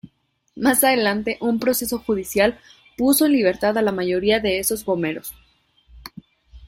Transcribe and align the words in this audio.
Más 0.55 0.83
adelante 0.83 1.37
un 1.41 1.59
proceso 1.59 1.99
judicial 1.99 2.59
puso 2.97 3.27
en 3.27 3.33
libertad 3.33 3.77
a 3.77 3.83
la 3.83 3.91
mayoría 3.91 4.39
de 4.39 4.57
esos 4.57 4.83
gomeros. 4.83 5.35